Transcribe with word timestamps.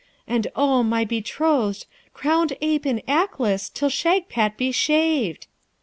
And 0.27 0.47
oh! 0.55 0.81
my 0.81 1.05
betrothed, 1.05 1.85
crowned 2.11 2.53
ape 2.59 2.87
in 2.87 3.03
Aklis 3.07 3.69
till 3.71 3.89
Shagpat 3.91 4.57
be 4.57 4.71
shaved!' 4.71 5.45